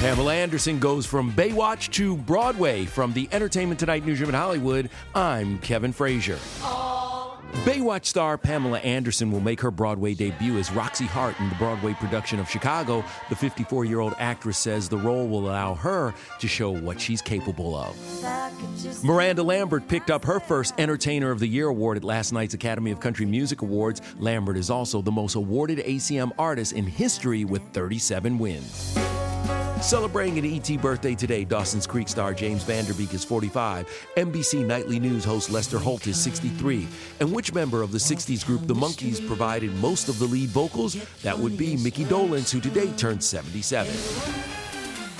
[0.00, 2.84] Pamela Anderson goes from Baywatch to Broadway.
[2.84, 6.36] From the Entertainment Tonight newsroom in Hollywood, I'm Kevin Frazier.
[7.64, 11.94] Baywatch star Pamela Anderson will make her Broadway debut as Roxy Hart in the Broadway
[11.94, 13.02] production of Chicago.
[13.30, 17.22] The 54 year old actress says the role will allow her to show what she's
[17.22, 17.96] capable of.
[19.02, 22.90] Miranda Lambert picked up her first Entertainer of the Year award at last night's Academy
[22.90, 24.02] of Country Music Awards.
[24.18, 29.15] Lambert is also the most awarded ACM artist in history with 37 wins.
[29.80, 34.64] Celebrating an ET birthday today, Dawson's Creek star James Van Der Beek is 45, NBC
[34.64, 36.88] Nightly News host Lester Holt is 63,
[37.20, 40.96] and which member of the 60s group The Monkees provided most of the lead vocals?
[41.22, 44.55] That would be Mickey Dolenz, who today turned 77.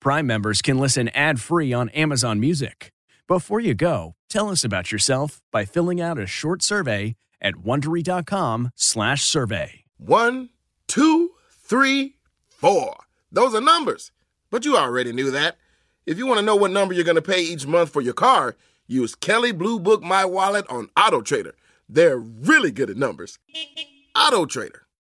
[0.00, 2.92] Prime members can listen ad-free on Amazon Music.
[3.26, 9.84] Before you go, tell us about yourself by filling out a short survey at wondery.com/survey.
[9.98, 10.50] One,
[10.86, 12.16] two, three,
[12.48, 12.96] four.
[13.32, 14.12] Those are numbers.
[14.50, 15.56] But you already knew that.
[16.06, 18.14] If you want to know what number you're going to pay each month for your
[18.14, 18.54] car,
[18.86, 21.54] use Kelley Blue Book My Wallet on Auto Trader.
[21.88, 23.38] They're really good at numbers.
[24.16, 24.85] Auto Trader.